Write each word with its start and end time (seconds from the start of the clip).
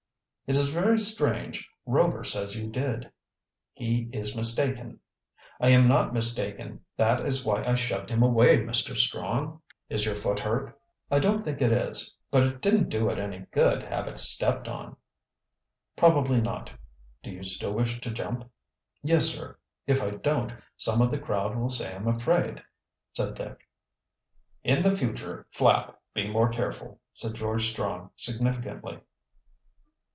"It 0.47 0.57
is 0.57 0.67
very 0.73 0.99
strange. 0.99 1.71
Rover 1.85 2.25
says 2.25 2.57
you 2.57 2.67
did." 2.69 3.09
"He 3.71 4.09
is 4.11 4.35
mistaken." 4.35 4.99
"I 5.61 5.69
am 5.69 5.87
not 5.87 6.13
mistaken. 6.13 6.81
That 6.97 7.25
is 7.25 7.45
why 7.45 7.63
I 7.63 7.75
shoved 7.75 8.09
him 8.09 8.21
away, 8.21 8.57
Mr. 8.57 8.97
Strong." 8.97 9.61
"Is 9.87 10.05
your 10.05 10.17
foot 10.17 10.41
hurt?" 10.41 10.77
"I 11.09 11.19
don't 11.19 11.45
think 11.45 11.61
it 11.61 11.71
is. 11.71 12.13
But 12.31 12.43
it 12.43 12.59
didn't 12.61 12.89
do 12.89 13.09
it 13.09 13.17
any 13.17 13.45
good 13.53 13.79
to 13.79 13.87
have 13.87 14.09
it 14.09 14.19
stepped 14.19 14.67
on." 14.67 14.97
"Probably 15.95 16.41
not. 16.41 16.69
Do 17.23 17.31
you 17.31 17.43
still 17.43 17.71
wish 17.71 18.01
to 18.01 18.11
jump?" 18.11 18.43
"Yes, 19.01 19.27
sir. 19.27 19.57
If 19.87 20.01
I 20.03 20.09
don't, 20.09 20.51
some 20.75 21.01
of 21.01 21.11
the 21.11 21.17
crowd 21.19 21.55
will 21.55 21.69
say 21.69 21.93
I 21.93 21.95
am 21.95 22.09
afraid," 22.09 22.61
said 23.13 23.35
Dick. 23.35 23.65
"In 24.65 24.81
the 24.81 24.97
future, 24.97 25.47
Flapp, 25.53 25.97
be 26.13 26.29
more 26.29 26.49
careful," 26.49 26.99
said 27.13 27.35
George 27.35 27.69
Strong 27.69 28.09
significantly. 28.17 28.99